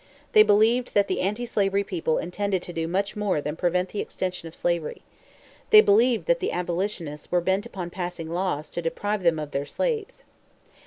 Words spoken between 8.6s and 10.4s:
to deprive them of their slaves.